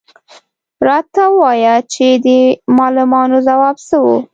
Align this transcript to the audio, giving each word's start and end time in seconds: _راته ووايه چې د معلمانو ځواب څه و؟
_راته 0.87 1.23
ووايه 1.29 1.75
چې 1.93 2.07
د 2.25 2.27
معلمانو 2.77 3.37
ځواب 3.47 3.77
څه 3.87 3.97
و؟ 4.03 4.05